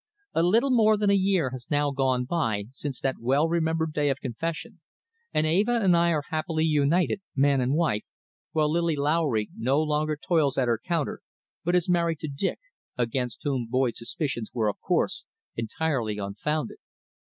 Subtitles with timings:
[0.33, 4.09] A little more than a year has now gone by since that well remembered day
[4.09, 4.79] of confession,
[5.31, 8.03] and Eva and I are happily united man and wife,
[8.51, 11.21] while Lily Lowry no longer toils at her counter
[11.63, 12.57] but is married to Dick,
[12.97, 15.23] against whom Boyd's suspicions were, of course,
[15.55, 16.77] entirely unfounded.